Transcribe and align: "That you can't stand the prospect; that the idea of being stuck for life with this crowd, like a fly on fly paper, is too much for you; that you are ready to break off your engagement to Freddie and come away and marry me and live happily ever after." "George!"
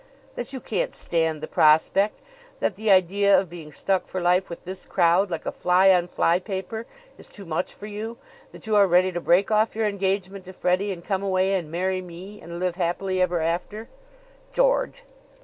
"That 0.33 0.51
you 0.51 0.59
can't 0.59 0.95
stand 0.95 1.41
the 1.41 1.47
prospect; 1.47 2.21
that 2.59 2.75
the 2.75 2.89
idea 2.89 3.39
of 3.39 3.51
being 3.51 3.71
stuck 3.71 4.07
for 4.07 4.19
life 4.19 4.49
with 4.49 4.65
this 4.65 4.83
crowd, 4.83 5.29
like 5.29 5.45
a 5.45 5.51
fly 5.51 5.91
on 5.93 6.07
fly 6.07 6.39
paper, 6.39 6.87
is 7.19 7.29
too 7.29 7.45
much 7.45 7.75
for 7.75 7.85
you; 7.85 8.17
that 8.51 8.65
you 8.65 8.75
are 8.75 8.87
ready 8.87 9.11
to 9.11 9.21
break 9.21 9.51
off 9.51 9.75
your 9.75 9.85
engagement 9.85 10.45
to 10.45 10.53
Freddie 10.53 10.91
and 10.91 11.05
come 11.05 11.21
away 11.21 11.53
and 11.53 11.69
marry 11.69 12.01
me 12.01 12.41
and 12.41 12.57
live 12.59 12.77
happily 12.77 13.21
ever 13.21 13.41
after." 13.41 13.89
"George!" 14.51 15.03